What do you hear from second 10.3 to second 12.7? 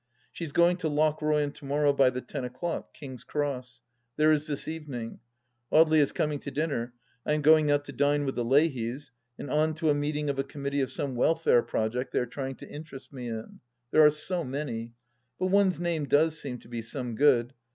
a Committee of some Welfare Project they are trying to